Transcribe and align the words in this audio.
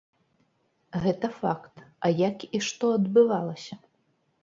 Гэта 1.03 1.27
факт, 1.41 1.85
а 2.09 2.13
як 2.29 2.49
і 2.55 2.65
што 2.71 2.85
адбывалася? 2.97 3.83